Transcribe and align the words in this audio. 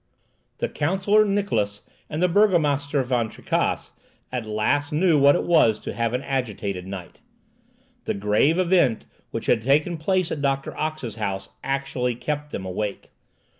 The 0.57 0.67
Counsellor 0.67 1.23
Niklausse 1.25 1.83
and 2.09 2.23
the 2.23 2.27
Burgomaster 2.27 3.03
Van 3.03 3.29
Tricasse 3.29 3.91
at 4.31 4.47
last 4.47 4.91
knew 4.91 5.19
what 5.19 5.35
it 5.35 5.43
was 5.43 5.77
to 5.77 5.93
have 5.93 6.15
an 6.15 6.23
agitated 6.23 6.87
night. 6.87 7.19
The 8.05 8.15
grave 8.15 8.57
event 8.57 9.05
which 9.29 9.45
had 9.45 9.61
taken 9.61 9.97
place 9.97 10.31
at 10.31 10.41
Doctor 10.41 10.75
Ox's 10.75 11.17
house 11.17 11.49
actually 11.63 12.15
kept 12.15 12.51
them 12.51 12.65
awake. 12.65 13.11